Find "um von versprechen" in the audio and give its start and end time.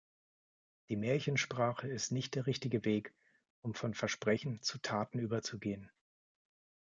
3.61-4.59